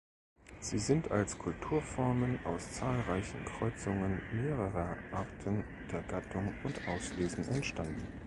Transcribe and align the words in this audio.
Sie 0.61 0.79
sind 0.79 1.11
als 1.11 1.37
Kulturformen 1.37 2.39
aus 2.43 2.71
zahlreichen 2.71 3.45
Kreuzungen 3.45 4.19
mehrerer 4.33 4.97
Arten 5.11 5.63
der 5.91 6.01
Gattung 6.01 6.51
und 6.63 6.87
Auslesen 6.87 7.47
entstanden. 7.49 8.07